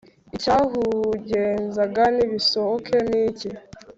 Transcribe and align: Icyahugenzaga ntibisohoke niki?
Icyahugenzaga 0.35 2.03
ntibisohoke 2.15 2.95
niki? 3.09 3.49